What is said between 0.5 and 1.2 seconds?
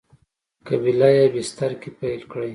قبیله